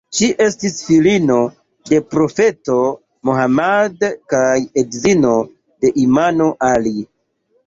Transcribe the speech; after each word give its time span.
Ŝi 0.17 0.27
estis 0.43 0.77
filino 0.85 1.35
de 1.89 1.99
profeto 2.13 2.77
Mohammad 3.31 4.07
kaj 4.35 4.57
edzino 4.85 5.37
de 5.87 5.93
imamo 6.07 6.51
Ali. 6.71 6.97